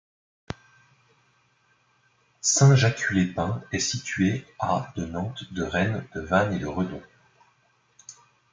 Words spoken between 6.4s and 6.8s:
et de